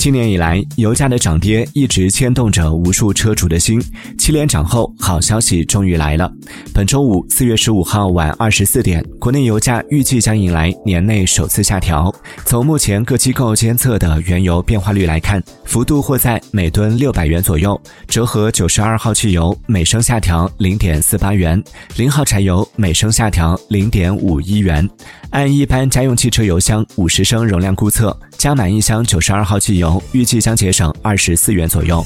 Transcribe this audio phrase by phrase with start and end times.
[0.00, 3.78] 今年以来，油价的涨跌一直牵动着无数车主的心。
[4.16, 6.32] 七连涨后，好消息终于来了。
[6.72, 12.10] 本周五，四月十五号晚二十四点，国内油价预计将迎来年内首次下调。
[12.46, 17.78] 从目前各机构监测的原油变化率来看，幅度或在每吨六百元左右，
[18.08, 21.62] 折合九十二号汽油每升下调零点四八元，
[21.98, 24.88] 零号柴油每升下调零点五一元。
[25.30, 32.04] 按一般家用汽车油箱五十升容量估测，加满一箱九十二号汽油，预计将节省二十四元左右。